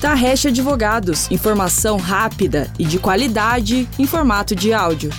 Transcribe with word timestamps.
Tarrecha 0.00 0.50
Advogados, 0.50 1.30
informação 1.30 1.96
rápida 1.96 2.70
e 2.78 2.84
de 2.84 2.98
qualidade 2.98 3.88
em 3.98 4.06
formato 4.06 4.54
de 4.54 4.72
áudio. 4.74 5.10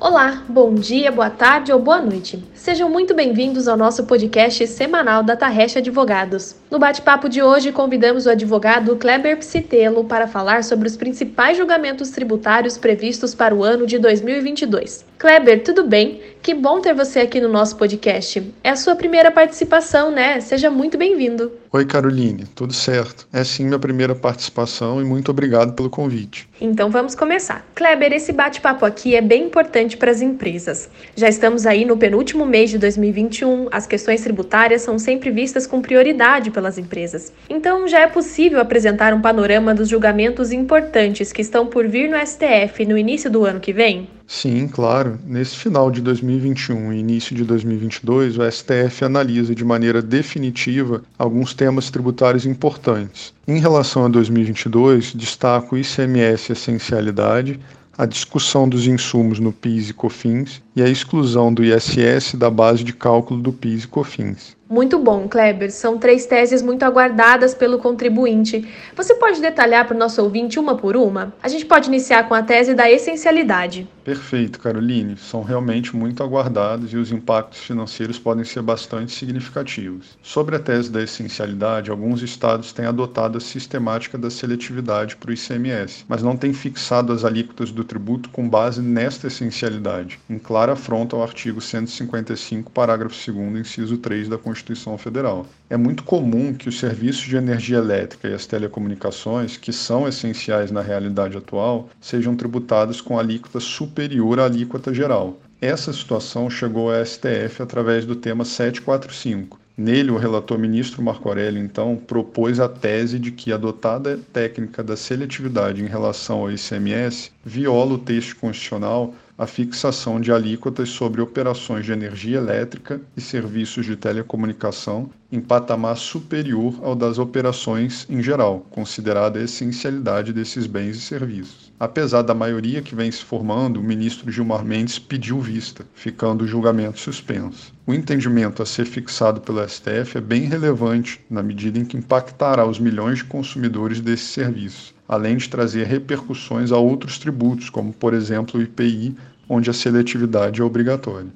Olá, 0.00 0.42
bom 0.48 0.74
dia, 0.74 1.12
boa 1.12 1.28
tarde 1.28 1.70
ou 1.70 1.78
boa 1.78 2.00
noite. 2.00 2.42
Sejam 2.66 2.90
muito 2.90 3.14
bem-vindos 3.14 3.68
ao 3.68 3.76
nosso 3.76 4.02
podcast 4.06 4.66
semanal 4.66 5.22
da 5.22 5.36
Tarrecha 5.36 5.78
Advogados. 5.78 6.56
No 6.68 6.80
bate-papo 6.80 7.28
de 7.28 7.40
hoje, 7.40 7.70
convidamos 7.70 8.26
o 8.26 8.30
advogado 8.30 8.96
Kleber 8.96 9.38
Psitelo 9.38 10.02
para 10.02 10.26
falar 10.26 10.64
sobre 10.64 10.88
os 10.88 10.96
principais 10.96 11.56
julgamentos 11.56 12.10
tributários 12.10 12.76
previstos 12.76 13.36
para 13.36 13.54
o 13.54 13.62
ano 13.62 13.86
de 13.86 14.00
2022. 14.00 15.04
Kleber, 15.16 15.62
tudo 15.62 15.84
bem? 15.84 16.20
Que 16.42 16.52
bom 16.54 16.80
ter 16.80 16.92
você 16.92 17.20
aqui 17.20 17.40
no 17.40 17.48
nosso 17.48 17.76
podcast. 17.76 18.52
É 18.64 18.70
a 18.70 18.76
sua 18.76 18.96
primeira 18.96 19.30
participação, 19.30 20.10
né? 20.10 20.40
Seja 20.40 20.68
muito 20.68 20.98
bem-vindo. 20.98 21.52
Oi, 21.72 21.84
Caroline, 21.84 22.46
tudo 22.54 22.72
certo? 22.72 23.28
É 23.32 23.44
sim 23.44 23.64
minha 23.64 23.78
primeira 23.78 24.14
participação 24.14 25.00
e 25.00 25.04
muito 25.04 25.30
obrigado 25.30 25.74
pelo 25.74 25.90
convite. 25.90 26.48
Então 26.60 26.90
vamos 26.90 27.14
começar. 27.14 27.66
Kleber, 27.74 28.12
esse 28.12 28.32
bate-papo 28.32 28.84
aqui 28.84 29.14
é 29.14 29.20
bem 29.20 29.44
importante 29.44 29.96
para 29.96 30.10
as 30.10 30.22
empresas. 30.22 30.88
Já 31.14 31.28
estamos 31.28 31.66
aí 31.66 31.84
no 31.84 31.96
penúltimo 31.96 32.46
mês 32.46 32.55
de 32.64 32.78
2021, 32.78 33.68
as 33.70 33.86
questões 33.86 34.22
tributárias 34.22 34.80
são 34.80 34.98
sempre 34.98 35.30
vistas 35.30 35.66
com 35.66 35.82
prioridade 35.82 36.50
pelas 36.50 36.78
empresas. 36.78 37.32
Então 37.50 37.86
já 37.86 38.00
é 38.00 38.06
possível 38.06 38.58
apresentar 38.60 39.12
um 39.12 39.20
panorama 39.20 39.74
dos 39.74 39.88
julgamentos 39.88 40.52
importantes 40.52 41.32
que 41.32 41.42
estão 41.42 41.66
por 41.66 41.86
vir 41.86 42.08
no 42.08 42.16
STF 42.16 42.86
no 42.86 42.96
início 42.96 43.30
do 43.30 43.44
ano 43.44 43.60
que 43.60 43.72
vem? 43.72 44.08
Sim, 44.26 44.66
claro. 44.66 45.18
Nesse 45.24 45.56
final 45.56 45.90
de 45.90 46.00
2021 46.00 46.92
e 46.92 46.98
início 46.98 47.36
de 47.36 47.44
2022, 47.44 48.38
o 48.38 48.50
STF 48.50 49.04
analisa 49.04 49.54
de 49.54 49.64
maneira 49.64 50.00
definitiva 50.00 51.02
alguns 51.18 51.52
temas 51.52 51.90
tributários 51.90 52.46
importantes. 52.46 53.34
Em 53.46 53.60
relação 53.60 54.04
a 54.04 54.08
2022, 54.08 55.12
destaco 55.14 55.76
ICMS 55.76 56.52
essencialidade, 56.52 57.60
a 57.96 58.04
discussão 58.04 58.68
dos 58.68 58.86
insumos 58.86 59.38
no 59.38 59.52
PIS 59.52 59.90
e 59.90 59.94
COFINS 59.94 60.65
e 60.76 60.82
a 60.82 60.88
exclusão 60.88 61.52
do 61.52 61.64
ISS 61.64 62.34
da 62.34 62.50
base 62.50 62.84
de 62.84 62.92
cálculo 62.92 63.40
do 63.40 63.50
PIS 63.50 63.84
e 63.84 63.88
COFINS. 63.88 64.56
Muito 64.68 64.98
bom, 64.98 65.28
Kleber. 65.28 65.70
São 65.70 65.96
três 65.96 66.26
teses 66.26 66.60
muito 66.60 66.82
aguardadas 66.82 67.54
pelo 67.54 67.78
contribuinte. 67.78 68.68
Você 68.96 69.14
pode 69.14 69.40
detalhar 69.40 69.86
para 69.86 69.94
o 69.94 69.98
nosso 69.98 70.20
ouvinte 70.20 70.58
uma 70.58 70.76
por 70.76 70.96
uma? 70.96 71.32
A 71.40 71.46
gente 71.46 71.64
pode 71.64 71.86
iniciar 71.86 72.24
com 72.24 72.34
a 72.34 72.42
tese 72.42 72.74
da 72.74 72.90
essencialidade. 72.90 73.88
Perfeito, 74.02 74.58
Caroline. 74.58 75.16
São 75.16 75.42
realmente 75.44 75.94
muito 75.94 76.22
aguardados 76.22 76.92
e 76.92 76.96
os 76.96 77.12
impactos 77.12 77.60
financeiros 77.60 78.18
podem 78.18 78.44
ser 78.44 78.60
bastante 78.60 79.12
significativos. 79.12 80.18
Sobre 80.20 80.56
a 80.56 80.58
tese 80.58 80.90
da 80.90 81.02
essencialidade, 81.02 81.90
alguns 81.90 82.20
estados 82.22 82.72
têm 82.72 82.86
adotado 82.86 83.38
a 83.38 83.40
sistemática 83.40 84.18
da 84.18 84.30
seletividade 84.30 85.16
para 85.16 85.30
o 85.30 85.34
ICMS, 85.34 86.04
mas 86.08 86.24
não 86.24 86.36
têm 86.36 86.52
fixado 86.52 87.12
as 87.12 87.24
alíquotas 87.24 87.70
do 87.70 87.84
tributo 87.84 88.30
com 88.30 88.48
base 88.48 88.82
nesta 88.82 89.28
essencialidade, 89.28 90.18
em 90.28 90.38
clara 90.66 90.72
afronta 90.72 91.14
ao 91.14 91.22
artigo 91.22 91.60
155, 91.60 92.72
parágrafo 92.72 93.14
2, 93.32 93.60
inciso 93.60 93.98
3 93.98 94.28
da 94.28 94.36
Constituição 94.36 94.98
Federal. 94.98 95.46
É 95.70 95.76
muito 95.76 96.02
comum 96.02 96.52
que 96.52 96.68
os 96.68 96.80
serviços 96.80 97.22
de 97.22 97.36
energia 97.36 97.78
elétrica 97.78 98.28
e 98.28 98.34
as 98.34 98.46
telecomunicações, 98.46 99.56
que 99.56 99.72
são 99.72 100.08
essenciais 100.08 100.72
na 100.72 100.82
realidade 100.82 101.36
atual, 101.36 101.88
sejam 102.00 102.34
tributados 102.34 103.00
com 103.00 103.16
alíquota 103.16 103.60
superior 103.60 104.40
à 104.40 104.46
alíquota 104.46 104.92
geral. 104.92 105.38
Essa 105.60 105.92
situação 105.92 106.50
chegou 106.50 106.92
ao 106.92 107.04
STF 107.04 107.62
através 107.62 108.04
do 108.04 108.16
tema 108.16 108.44
745. 108.44 109.60
Nele, 109.78 110.10
o 110.10 110.16
relator 110.16 110.58
ministro 110.58 111.02
Marco 111.02 111.28
Aurélio, 111.28 111.62
então, 111.62 111.96
propôs 111.96 112.58
a 112.58 112.68
tese 112.68 113.18
de 113.18 113.30
que 113.30 113.52
a 113.52 113.56
adotada 113.56 114.18
técnica 114.32 114.82
da 114.82 114.96
seletividade 114.96 115.82
em 115.82 115.86
relação 115.86 116.38
ao 116.40 116.50
ICMS 116.50 117.30
viola 117.44 117.92
o 117.92 117.98
texto 117.98 118.36
constitucional 118.36 119.14
a 119.38 119.46
fixação 119.46 120.18
de 120.18 120.32
alíquotas 120.32 120.88
sobre 120.88 121.20
operações 121.20 121.84
de 121.84 121.92
energia 121.92 122.38
elétrica 122.38 123.00
e 123.14 123.20
serviços 123.20 123.84
de 123.84 123.94
telecomunicação 123.94 125.10
em 125.30 125.40
patamar 125.40 125.96
superior 125.96 126.78
ao 126.82 126.94
das 126.94 127.18
operações 127.18 128.06
em 128.08 128.22
geral, 128.22 128.60
considerada 128.70 129.38
a 129.38 129.42
essencialidade 129.42 130.32
desses 130.32 130.66
bens 130.66 130.96
e 130.96 131.00
serviços. 131.00 131.70
Apesar 131.78 132.22
da 132.22 132.32
maioria 132.32 132.80
que 132.80 132.94
vem 132.94 133.10
se 133.10 133.22
formando, 133.22 133.78
o 133.78 133.82
ministro 133.82 134.32
Gilmar 134.32 134.64
Mendes 134.64 134.98
pediu 134.98 135.38
vista, 135.38 135.84
ficando 135.94 136.44
o 136.44 136.48
julgamento 136.48 136.98
suspenso. 136.98 137.74
O 137.86 137.92
entendimento 137.92 138.62
a 138.62 138.66
ser 138.66 138.86
fixado 138.86 139.42
pelo 139.42 139.66
STF 139.68 140.16
é 140.16 140.20
bem 140.20 140.44
relevante 140.44 141.20
na 141.28 141.42
medida 141.42 141.78
em 141.78 141.84
que 141.84 141.96
impactará 141.96 142.64
os 142.66 142.78
milhões 142.78 143.18
de 143.18 143.24
consumidores 143.24 144.00
desses 144.00 144.28
serviços 144.28 144.95
além 145.08 145.36
de 145.36 145.48
trazer 145.48 145.86
repercussões 145.86 146.72
a 146.72 146.78
outros 146.78 147.18
tributos, 147.18 147.70
como 147.70 147.92
por 147.92 148.14
exemplo 148.14 148.58
o 148.58 148.62
IPI, 148.62 149.16
onde 149.48 149.70
a 149.70 149.72
seletividade 149.72 150.60
é 150.60 150.64
obrigatória. 150.64 151.28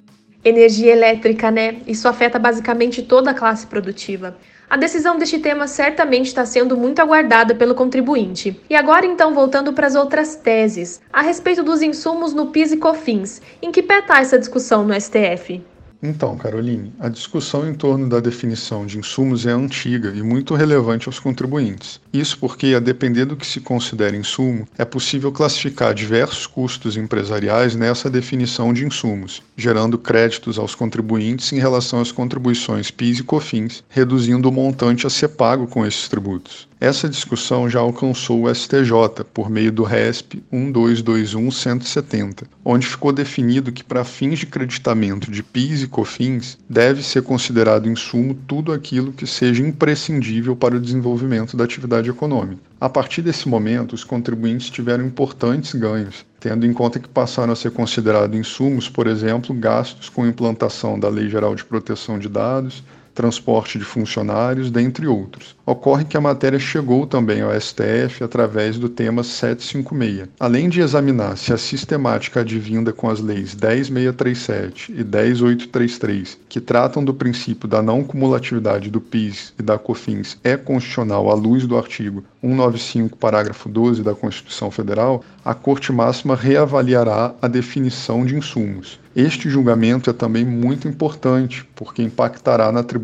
Energia 0.44 0.92
elétrica, 0.92 1.50
né? 1.50 1.76
Isso 1.86 2.08
afeta 2.08 2.38
basicamente 2.38 3.02
toda 3.02 3.30
a 3.30 3.34
classe 3.34 3.66
produtiva. 3.66 4.36
A 4.70 4.76
decisão 4.76 5.18
deste 5.18 5.38
tema 5.40 5.66
certamente 5.66 6.28
está 6.28 6.46
sendo 6.46 6.76
muito 6.76 7.00
aguardada 7.00 7.54
pelo 7.56 7.74
contribuinte. 7.74 8.58
E 8.70 8.74
agora, 8.74 9.04
então, 9.04 9.34
voltando 9.34 9.72
para 9.72 9.88
as 9.88 9.96
outras 9.96 10.36
teses, 10.36 11.00
a 11.12 11.20
respeito 11.20 11.62
dos 11.62 11.82
insumos 11.82 12.32
no 12.32 12.46
PIS 12.46 12.72
e 12.72 12.76
COFINS, 12.76 13.42
em 13.60 13.72
que 13.72 13.82
pé 13.82 13.98
está 13.98 14.20
essa 14.20 14.38
discussão 14.38 14.84
no 14.84 14.94
STF? 14.98 15.60
Então, 16.02 16.34
Caroline, 16.38 16.94
a 16.98 17.10
discussão 17.10 17.68
em 17.68 17.74
torno 17.74 18.08
da 18.08 18.20
definição 18.20 18.86
de 18.86 18.98
insumos 18.98 19.44
é 19.44 19.50
antiga 19.50 20.10
e 20.16 20.22
muito 20.22 20.54
relevante 20.54 21.06
aos 21.08 21.18
contribuintes. 21.18 22.00
Isso 22.10 22.38
porque, 22.38 22.68
a 22.74 22.80
depender 22.80 23.26
do 23.26 23.36
que 23.36 23.46
se 23.46 23.60
considera 23.60 24.16
insumo, 24.16 24.66
é 24.78 24.84
possível 24.84 25.30
classificar 25.30 25.92
diversos 25.92 26.46
custos 26.46 26.96
empresariais 26.96 27.76
nessa 27.76 28.08
definição 28.08 28.72
de 28.72 28.86
insumos, 28.86 29.42
gerando 29.54 29.98
créditos 29.98 30.58
aos 30.58 30.74
contribuintes 30.74 31.52
em 31.52 31.58
relação 31.58 32.00
às 32.00 32.10
contribuições 32.10 32.90
PIS 32.90 33.18
e 33.18 33.22
COFINS, 33.22 33.84
reduzindo 33.90 34.48
o 34.48 34.52
montante 34.52 35.06
a 35.06 35.10
ser 35.10 35.28
pago 35.28 35.66
com 35.66 35.84
esses 35.84 36.08
tributos. 36.08 36.69
Essa 36.80 37.10
discussão 37.10 37.68
já 37.68 37.78
alcançou 37.78 38.44
o 38.44 38.54
STJ 38.54 39.22
por 39.34 39.50
meio 39.50 39.70
do 39.70 39.82
RESP 39.82 40.42
1221-170, 40.50 42.44
onde 42.64 42.86
ficou 42.86 43.12
definido 43.12 43.70
que, 43.70 43.84
para 43.84 44.02
fins 44.02 44.38
de 44.38 44.46
creditamento 44.46 45.30
de 45.30 45.42
PIS 45.42 45.82
e 45.82 45.86
COFINS, 45.86 46.56
deve 46.66 47.02
ser 47.02 47.22
considerado 47.22 47.86
insumo 47.86 48.34
tudo 48.48 48.72
aquilo 48.72 49.12
que 49.12 49.26
seja 49.26 49.62
imprescindível 49.62 50.56
para 50.56 50.74
o 50.74 50.80
desenvolvimento 50.80 51.54
da 51.54 51.64
atividade 51.64 52.08
econômica. 52.08 52.62
A 52.80 52.88
partir 52.88 53.20
desse 53.20 53.46
momento, 53.46 53.92
os 53.92 54.02
contribuintes 54.02 54.70
tiveram 54.70 55.04
importantes 55.04 55.74
ganhos, 55.74 56.24
tendo 56.40 56.64
em 56.64 56.72
conta 56.72 56.98
que 56.98 57.08
passaram 57.08 57.52
a 57.52 57.56
ser 57.56 57.72
considerados 57.72 58.40
insumos, 58.40 58.88
por 58.88 59.06
exemplo, 59.06 59.54
gastos 59.54 60.08
com 60.08 60.26
implantação 60.26 60.98
da 60.98 61.10
Lei 61.10 61.28
Geral 61.28 61.54
de 61.54 61.62
Proteção 61.62 62.18
de 62.18 62.26
Dados, 62.26 62.82
transporte 63.14 63.78
de 63.78 63.84
funcionários, 63.84 64.70
dentre 64.70 65.06
outros. 65.06 65.56
Ocorre 65.64 66.04
que 66.04 66.16
a 66.16 66.20
matéria 66.20 66.58
chegou 66.58 67.06
também 67.06 67.42
ao 67.42 67.58
STF 67.58 68.24
através 68.24 68.78
do 68.78 68.88
tema 68.88 69.22
756. 69.22 70.28
Além 70.38 70.68
de 70.68 70.80
examinar 70.80 71.36
se 71.36 71.52
a 71.52 71.58
sistemática 71.58 72.40
advinda 72.40 72.92
com 72.92 73.08
as 73.08 73.20
leis 73.20 73.54
10637 73.54 74.92
e 74.92 75.04
10833, 75.04 76.38
que 76.48 76.60
tratam 76.60 77.04
do 77.04 77.14
princípio 77.14 77.68
da 77.68 77.82
não 77.82 78.02
cumulatividade 78.02 78.90
do 78.90 79.00
PIS 79.00 79.52
e 79.58 79.62
da 79.62 79.78
COFINS, 79.78 80.38
é 80.42 80.56
constitucional 80.56 81.30
à 81.30 81.34
luz 81.34 81.66
do 81.66 81.76
artigo 81.76 82.24
195, 82.42 83.16
parágrafo 83.16 83.68
12 83.68 84.02
da 84.02 84.14
Constituição 84.14 84.70
Federal, 84.70 85.22
a 85.44 85.54
Corte 85.54 85.92
Máxima 85.92 86.34
reavaliará 86.34 87.34
a 87.40 87.48
definição 87.48 88.24
de 88.24 88.36
insumos. 88.36 88.98
Este 89.14 89.50
julgamento 89.50 90.08
é 90.08 90.12
também 90.12 90.44
muito 90.44 90.86
importante, 90.86 91.68
porque 91.74 92.02
impactará 92.02 92.70
na 92.70 92.82
tributação 92.82 92.99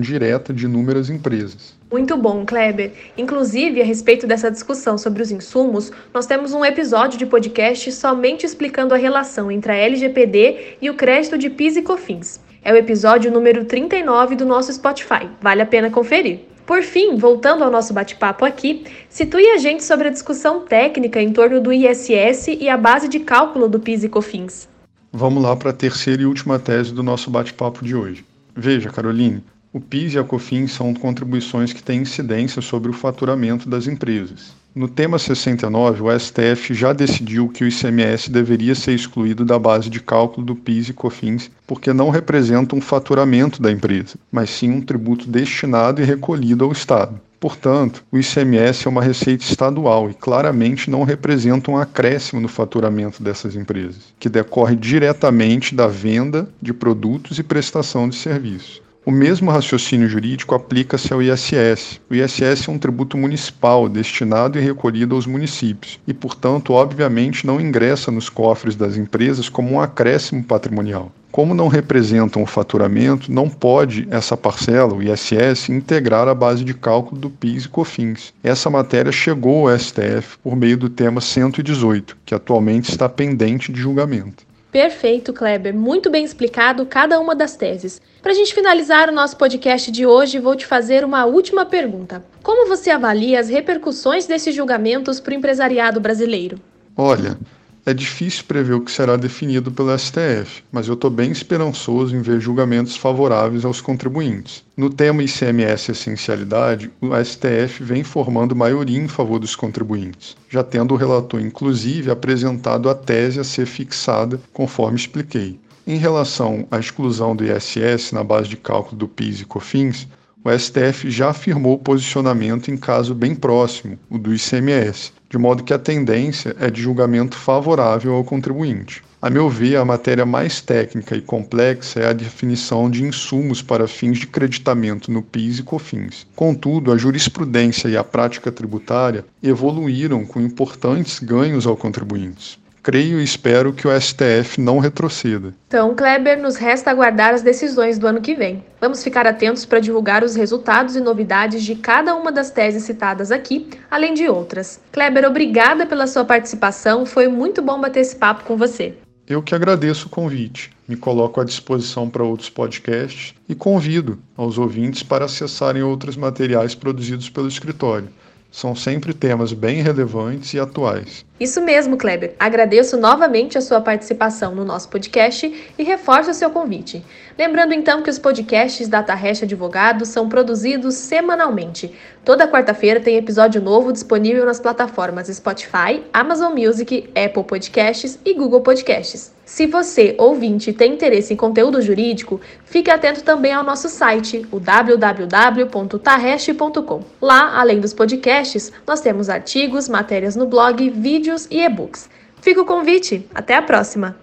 direta 0.00 0.52
de 0.52 0.64
inúmeras 0.64 1.10
empresas. 1.10 1.74
Muito 1.90 2.16
bom, 2.16 2.44
Kleber. 2.44 2.92
Inclusive, 3.16 3.80
a 3.80 3.84
respeito 3.84 4.26
dessa 4.26 4.50
discussão 4.50 4.98
sobre 4.98 5.22
os 5.22 5.30
insumos, 5.30 5.92
nós 6.12 6.26
temos 6.26 6.52
um 6.52 6.64
episódio 6.64 7.18
de 7.18 7.26
podcast 7.26 7.92
somente 7.92 8.44
explicando 8.44 8.94
a 8.94 8.96
relação 8.96 9.50
entre 9.50 9.70
a 9.70 9.76
LGPD 9.76 10.76
e 10.82 10.90
o 10.90 10.94
crédito 10.94 11.38
de 11.38 11.48
PIS 11.48 11.76
e 11.76 11.82
COFINS. 11.82 12.40
É 12.62 12.72
o 12.72 12.76
episódio 12.76 13.30
número 13.30 13.64
39 13.64 14.36
do 14.36 14.46
nosso 14.46 14.72
Spotify. 14.72 15.28
Vale 15.40 15.62
a 15.62 15.66
pena 15.66 15.90
conferir. 15.90 16.40
Por 16.66 16.82
fim, 16.82 17.16
voltando 17.16 17.62
ao 17.62 17.70
nosso 17.70 17.92
bate-papo 17.92 18.44
aqui, 18.44 18.84
situe 19.08 19.46
a 19.50 19.58
gente 19.58 19.84
sobre 19.84 20.08
a 20.08 20.10
discussão 20.10 20.60
técnica 20.60 21.20
em 21.20 21.30
torno 21.30 21.60
do 21.60 21.72
ISS 21.72 22.48
e 22.48 22.68
a 22.68 22.76
base 22.76 23.06
de 23.06 23.20
cálculo 23.20 23.68
do 23.68 23.78
PIS 23.78 24.04
e 24.04 24.08
COFINS. 24.08 24.68
Vamos 25.12 25.42
lá 25.42 25.54
para 25.54 25.70
a 25.70 25.74
terceira 25.74 26.22
e 26.22 26.26
última 26.26 26.58
tese 26.58 26.92
do 26.92 27.02
nosso 27.02 27.30
bate-papo 27.30 27.84
de 27.84 27.94
hoje. 27.94 28.24
Veja, 28.56 28.90
Caroline, 28.90 29.42
o 29.72 29.80
PIS 29.80 30.14
e 30.14 30.18
a 30.18 30.22
COFINS 30.22 30.70
são 30.70 30.94
contribuições 30.94 31.72
que 31.72 31.82
têm 31.82 32.02
incidência 32.02 32.62
sobre 32.62 32.90
o 32.90 32.94
faturamento 32.94 33.68
das 33.68 33.88
empresas. 33.88 34.54
No 34.72 34.86
tema 34.86 35.18
69, 35.18 36.02
o 36.02 36.18
STF 36.18 36.72
já 36.72 36.92
decidiu 36.92 37.48
que 37.48 37.64
o 37.64 37.68
ICMS 37.68 38.30
deveria 38.30 38.74
ser 38.76 38.92
excluído 38.92 39.44
da 39.44 39.58
base 39.58 39.90
de 39.90 40.00
cálculo 40.00 40.46
do 40.46 40.54
PIS 40.54 40.90
e 40.90 40.92
COFINS 40.92 41.50
porque 41.66 41.92
não 41.92 42.10
representa 42.10 42.76
um 42.76 42.80
faturamento 42.80 43.60
da 43.60 43.72
empresa, 43.72 44.16
mas 44.30 44.50
sim 44.50 44.70
um 44.70 44.80
tributo 44.80 45.28
destinado 45.28 46.00
e 46.00 46.04
recolhido 46.04 46.64
ao 46.64 46.70
Estado. 46.72 47.20
Portanto, 47.44 48.02
o 48.10 48.16
ICMS 48.16 48.86
é 48.86 48.88
uma 48.88 49.02
receita 49.02 49.44
estadual 49.44 50.08
e 50.08 50.14
claramente 50.14 50.88
não 50.88 51.02
representa 51.02 51.70
um 51.70 51.76
acréscimo 51.76 52.40
no 52.40 52.48
faturamento 52.48 53.22
dessas 53.22 53.54
empresas, 53.54 54.14
que 54.18 54.30
decorre 54.30 54.74
diretamente 54.74 55.74
da 55.74 55.86
venda 55.86 56.48
de 56.62 56.72
produtos 56.72 57.38
e 57.38 57.42
prestação 57.42 58.08
de 58.08 58.16
serviços. 58.16 58.80
O 59.06 59.10
mesmo 59.10 59.50
raciocínio 59.50 60.08
jurídico 60.08 60.54
aplica-se 60.54 61.12
ao 61.12 61.20
ISS. 61.20 62.00
O 62.08 62.14
ISS 62.14 62.66
é 62.66 62.70
um 62.70 62.78
tributo 62.78 63.18
municipal 63.18 63.86
destinado 63.86 64.58
e 64.58 64.62
recolhido 64.62 65.14
aos 65.14 65.26
municípios 65.26 66.00
e, 66.06 66.14
portanto, 66.14 66.72
obviamente 66.72 67.46
não 67.46 67.60
ingressa 67.60 68.10
nos 68.10 68.30
cofres 68.30 68.74
das 68.74 68.96
empresas 68.96 69.50
como 69.50 69.72
um 69.72 69.80
acréscimo 69.80 70.42
patrimonial. 70.42 71.12
Como 71.30 71.52
não 71.52 71.68
representam 71.68 72.42
o 72.42 72.46
faturamento, 72.46 73.30
não 73.30 73.46
pode 73.46 74.08
essa 74.10 74.38
parcela, 74.38 74.94
o 74.94 75.02
ISS, 75.02 75.68
integrar 75.68 76.26
a 76.26 76.34
base 76.34 76.64
de 76.64 76.72
cálculo 76.72 77.20
do 77.20 77.28
PIS 77.28 77.64
e 77.64 77.68
COFINS. 77.68 78.32
Essa 78.42 78.70
matéria 78.70 79.12
chegou 79.12 79.68
ao 79.68 79.78
STF 79.78 80.38
por 80.42 80.56
meio 80.56 80.78
do 80.78 80.88
tema 80.88 81.20
118, 81.20 82.16
que 82.24 82.34
atualmente 82.34 82.90
está 82.90 83.06
pendente 83.06 83.70
de 83.70 83.78
julgamento. 83.78 84.46
Perfeito, 84.74 85.32
Kleber. 85.32 85.72
Muito 85.72 86.10
bem 86.10 86.24
explicado 86.24 86.84
cada 86.84 87.20
uma 87.20 87.32
das 87.32 87.54
teses. 87.54 88.02
Para 88.20 88.32
a 88.32 88.34
gente 88.34 88.52
finalizar 88.52 89.08
o 89.08 89.12
nosso 89.12 89.36
podcast 89.36 89.88
de 89.88 90.04
hoje, 90.04 90.40
vou 90.40 90.56
te 90.56 90.66
fazer 90.66 91.04
uma 91.04 91.24
última 91.26 91.64
pergunta. 91.64 92.24
Como 92.42 92.66
você 92.66 92.90
avalia 92.90 93.38
as 93.38 93.48
repercussões 93.48 94.26
desses 94.26 94.52
julgamentos 94.52 95.20
para 95.20 95.30
o 95.30 95.36
empresariado 95.36 96.00
brasileiro? 96.00 96.58
Olha, 96.96 97.38
é 97.86 97.92
difícil 97.92 98.44
prever 98.48 98.74
o 98.74 98.80
que 98.80 98.90
será 98.90 99.16
definido 99.16 99.70
pelo 99.70 99.96
STF, 99.96 100.64
mas 100.72 100.88
eu 100.88 100.94
estou 100.94 101.10
bem 101.10 101.30
esperançoso 101.30 102.16
em 102.16 102.22
ver 102.22 102.40
julgamentos 102.40 102.96
favoráveis 102.96 103.64
aos 103.64 103.80
contribuintes. 103.80 104.64
No 104.74 104.88
tema 104.88 105.22
ICMS 105.22 105.90
Essencialidade, 105.90 106.90
o 107.00 107.08
STF 107.22 107.82
vem 107.84 108.02
formando 108.02 108.56
maioria 108.56 108.98
em 108.98 109.08
favor 109.08 109.38
dos 109.38 109.54
contribuintes, 109.54 110.34
já 110.48 110.64
tendo 110.64 110.94
o 110.94 110.96
relator, 110.96 111.40
inclusive, 111.40 112.10
apresentado 112.10 112.88
a 112.88 112.94
tese 112.94 113.38
a 113.38 113.44
ser 113.44 113.66
fixada, 113.66 114.40
conforme 114.52 114.96
expliquei. 114.96 115.58
Em 115.86 115.98
relação 115.98 116.66
à 116.70 116.78
exclusão 116.78 117.36
do 117.36 117.44
ISS 117.44 118.12
na 118.12 118.24
base 118.24 118.48
de 118.48 118.56
cálculo 118.56 118.96
do 118.96 119.06
PIS 119.06 119.42
e 119.42 119.44
COFINS, 119.44 120.08
o 120.44 120.50
STF 120.50 121.10
já 121.10 121.30
afirmou 121.30 121.74
o 121.74 121.78
posicionamento 121.78 122.70
em 122.70 122.76
caso 122.76 123.14
bem 123.14 123.34
próximo, 123.34 123.98
o 124.10 124.18
do 124.18 124.34
ICMS, 124.34 125.10
de 125.30 125.38
modo 125.38 125.64
que 125.64 125.72
a 125.72 125.78
tendência 125.78 126.54
é 126.60 126.70
de 126.70 126.82
julgamento 126.82 127.34
favorável 127.34 128.12
ao 128.12 128.22
contribuinte. 128.22 129.02
A 129.22 129.30
meu 129.30 129.48
ver, 129.48 129.76
a 129.76 129.86
matéria 129.86 130.26
mais 130.26 130.60
técnica 130.60 131.16
e 131.16 131.22
complexa 131.22 132.00
é 132.00 132.08
a 132.08 132.12
definição 132.12 132.90
de 132.90 133.02
insumos 133.02 133.62
para 133.62 133.88
fins 133.88 134.18
de 134.18 134.26
creditamento 134.26 135.10
no 135.10 135.22
PIS 135.22 135.60
e 135.60 135.62
COFINS. 135.62 136.26
Contudo, 136.36 136.92
a 136.92 136.98
jurisprudência 136.98 137.88
e 137.88 137.96
a 137.96 138.04
prática 138.04 138.52
tributária 138.52 139.24
evoluíram 139.42 140.26
com 140.26 140.42
importantes 140.42 141.20
ganhos 141.20 141.66
ao 141.66 141.74
contribuintes 141.74 142.62
creio 142.84 143.18
e 143.18 143.24
espero 143.24 143.72
que 143.72 143.88
o 143.88 144.00
STF 144.00 144.60
não 144.60 144.78
retroceda. 144.78 145.54
Então, 145.66 145.94
Kleber, 145.94 146.38
nos 146.38 146.56
resta 146.56 146.90
aguardar 146.90 147.32
as 147.32 147.40
decisões 147.40 147.98
do 147.98 148.06
ano 148.06 148.20
que 148.20 148.34
vem. 148.34 148.62
Vamos 148.78 149.02
ficar 149.02 149.26
atentos 149.26 149.64
para 149.64 149.80
divulgar 149.80 150.22
os 150.22 150.36
resultados 150.36 150.94
e 150.94 151.00
novidades 151.00 151.62
de 151.62 151.76
cada 151.76 152.14
uma 152.14 152.30
das 152.30 152.50
teses 152.50 152.84
citadas 152.84 153.32
aqui, 153.32 153.70
além 153.90 154.12
de 154.12 154.28
outras. 154.28 154.78
Kleber, 154.92 155.24
obrigada 155.24 155.86
pela 155.86 156.06
sua 156.06 156.26
participação, 156.26 157.06
foi 157.06 157.26
muito 157.26 157.62
bom 157.62 157.80
bater 157.80 158.00
esse 158.00 158.16
papo 158.16 158.44
com 158.44 158.54
você. 158.54 158.92
Eu 159.26 159.42
que 159.42 159.54
agradeço 159.54 160.06
o 160.06 160.10
convite. 160.10 160.70
Me 160.86 160.96
coloco 160.96 161.40
à 161.40 161.44
disposição 161.44 162.10
para 162.10 162.22
outros 162.22 162.50
podcasts 162.50 163.32
e 163.48 163.54
convido 163.54 164.18
aos 164.36 164.58
ouvintes 164.58 165.02
para 165.02 165.24
acessarem 165.24 165.82
outros 165.82 166.14
materiais 166.14 166.74
produzidos 166.74 167.30
pelo 167.30 167.48
escritório 167.48 168.10
são 168.54 168.72
sempre 168.72 169.12
temas 169.12 169.52
bem 169.52 169.82
relevantes 169.82 170.54
e 170.54 170.60
atuais. 170.60 171.26
Isso 171.38 171.60
mesmo, 171.60 171.96
Kleber. 171.96 172.36
Agradeço 172.38 172.96
novamente 172.96 173.58
a 173.58 173.60
sua 173.60 173.80
participação 173.80 174.54
no 174.54 174.64
nosso 174.64 174.88
podcast 174.88 175.52
e 175.76 175.82
reforço 175.82 176.30
o 176.30 176.34
seu 176.34 176.48
convite. 176.48 177.04
Lembrando 177.36 177.74
então 177.74 178.02
que 178.02 178.10
os 178.10 178.20
podcasts 178.20 178.86
da 178.86 179.02
Tarrecha 179.02 179.44
Advogados 179.44 180.10
são 180.10 180.28
produzidos 180.28 180.94
semanalmente. 180.94 181.92
Toda 182.24 182.46
quarta-feira 182.46 183.00
tem 183.00 183.16
episódio 183.16 183.60
novo 183.60 183.92
disponível 183.92 184.46
nas 184.46 184.60
plataformas 184.60 185.26
Spotify, 185.26 186.04
Amazon 186.12 186.52
Music, 186.56 187.10
Apple 187.16 187.42
Podcasts 187.42 188.16
e 188.24 188.32
Google 188.32 188.60
Podcasts. 188.60 189.34
Se 189.44 189.66
você, 189.66 190.14
ouvinte, 190.18 190.72
tem 190.72 190.94
interesse 190.94 191.34
em 191.34 191.36
conteúdo 191.36 191.82
jurídico, 191.82 192.40
fique 192.64 192.90
atento 192.90 193.22
também 193.22 193.52
ao 193.52 193.62
nosso 193.62 193.90
site, 193.90 194.46
o 194.50 194.58
www.tarreste.com. 194.58 197.02
Lá, 197.20 197.60
além 197.60 197.78
dos 197.78 197.92
podcasts, 197.92 198.72
nós 198.86 199.02
temos 199.02 199.28
artigos, 199.28 199.86
matérias 199.86 200.34
no 200.34 200.46
blog, 200.46 200.88
vídeos 200.88 201.23
e 201.50 201.60
e-books. 201.60 202.08
Fica 202.40 202.60
o 202.60 202.66
convite. 202.66 203.26
Até 203.34 203.56
a 203.56 203.62
próxima! 203.62 204.16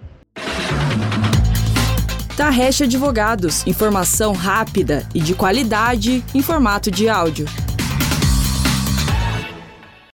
Tarreste 2.36 2.84
Advogados. 2.84 3.66
Informação 3.66 4.32
rápida 4.32 5.06
e 5.14 5.20
de 5.20 5.34
qualidade 5.34 6.24
em 6.34 6.42
formato 6.42 6.90
de 6.90 7.08
áudio. 7.08 7.46